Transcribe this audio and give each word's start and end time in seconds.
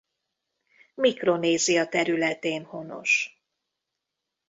Mikronézia 0.95 1.87
területén 1.87 2.63
honos. 2.65 3.41